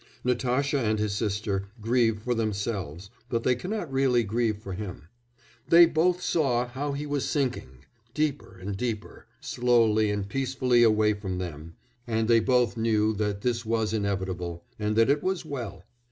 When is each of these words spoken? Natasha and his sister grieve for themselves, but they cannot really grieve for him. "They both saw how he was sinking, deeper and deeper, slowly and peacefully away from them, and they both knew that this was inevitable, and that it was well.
Natasha 0.23 0.79
and 0.79 0.97
his 0.97 1.13
sister 1.13 1.65
grieve 1.79 2.23
for 2.23 2.33
themselves, 2.33 3.11
but 3.29 3.43
they 3.43 3.53
cannot 3.53 3.91
really 3.93 4.23
grieve 4.23 4.57
for 4.57 4.73
him. 4.73 5.03
"They 5.69 5.85
both 5.85 6.23
saw 6.23 6.67
how 6.67 6.93
he 6.93 7.05
was 7.05 7.29
sinking, 7.29 7.85
deeper 8.15 8.57
and 8.57 8.75
deeper, 8.75 9.27
slowly 9.41 10.09
and 10.09 10.27
peacefully 10.27 10.81
away 10.81 11.13
from 11.13 11.37
them, 11.37 11.75
and 12.07 12.27
they 12.27 12.39
both 12.39 12.75
knew 12.75 13.13
that 13.17 13.41
this 13.41 13.63
was 13.63 13.93
inevitable, 13.93 14.63
and 14.79 14.95
that 14.95 15.11
it 15.11 15.21
was 15.21 15.45
well. 15.45 15.83